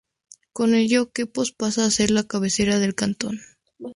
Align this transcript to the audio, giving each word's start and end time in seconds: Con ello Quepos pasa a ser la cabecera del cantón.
Con 0.53 0.73
ello 0.73 1.11
Quepos 1.15 1.49
pasa 1.51 1.85
a 1.85 1.91
ser 1.91 2.09
la 2.09 2.23
cabecera 2.23 2.79
del 2.79 2.95
cantón. 2.95 3.39